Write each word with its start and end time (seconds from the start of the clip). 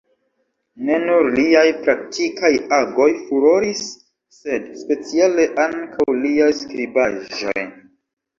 Ne 0.85 0.93
nur 1.01 1.27
liaj 1.39 1.65
praktikaj 1.83 2.51
agoj 2.77 3.07
furoris, 3.27 3.83
sed 4.39 4.67
speciale 4.85 5.47
ankaŭ 5.67 6.09
liaj 6.25 6.51
skribaĵoj. 6.63 7.69